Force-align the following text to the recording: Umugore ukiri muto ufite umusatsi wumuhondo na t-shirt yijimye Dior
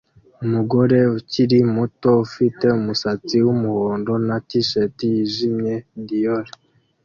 Umugore 0.45 0.97
ukiri 1.17 1.57
muto 1.75 2.09
ufite 2.25 2.65
umusatsi 2.79 3.35
wumuhondo 3.45 4.13
na 4.27 4.37
t-shirt 4.47 4.95
yijimye 5.11 5.75
Dior 6.07 6.45